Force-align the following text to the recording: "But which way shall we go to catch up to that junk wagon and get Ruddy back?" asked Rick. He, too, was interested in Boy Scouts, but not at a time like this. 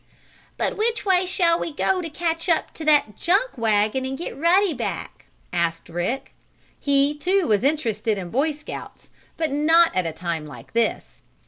"But 0.57 0.77
which 0.77 1.05
way 1.05 1.27
shall 1.27 1.59
we 1.59 1.71
go 1.71 2.01
to 2.01 2.09
catch 2.09 2.49
up 2.49 2.73
to 2.73 2.85
that 2.85 3.15
junk 3.15 3.55
wagon 3.55 4.03
and 4.03 4.17
get 4.17 4.35
Ruddy 4.35 4.73
back?" 4.73 5.27
asked 5.53 5.89
Rick. 5.89 6.33
He, 6.79 7.15
too, 7.15 7.45
was 7.45 7.63
interested 7.63 8.17
in 8.17 8.31
Boy 8.31 8.49
Scouts, 8.49 9.11
but 9.37 9.51
not 9.51 9.95
at 9.95 10.07
a 10.07 10.11
time 10.11 10.47
like 10.47 10.73
this. 10.73 11.21